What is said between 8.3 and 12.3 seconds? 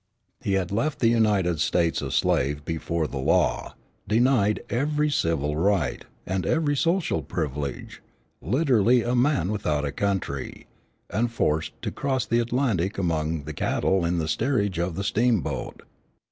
literally a man without a country, and forced to cross